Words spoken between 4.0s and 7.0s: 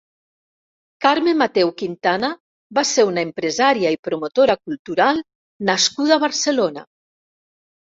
promotora cultural nascuda a Barcelona.